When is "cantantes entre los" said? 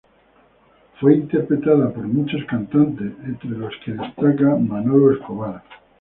2.45-3.71